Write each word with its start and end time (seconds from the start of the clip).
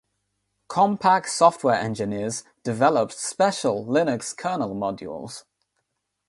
Compaq 0.67 1.27
software 1.27 1.75
engineers 1.75 2.43
developed 2.63 3.13
special 3.13 3.85
Linux 3.85 4.35
kernel 4.35 4.73
modules. 4.75 5.43